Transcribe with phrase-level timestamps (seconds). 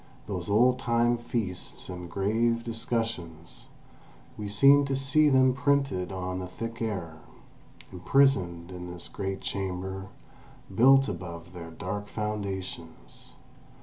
[0.25, 3.67] Those old time feasts and grave discussions
[4.35, 7.17] —we seemed to see them printed on the thick air,
[7.91, 10.07] imprisoned in this great chamber
[10.73, 13.35] built above their dark foundations.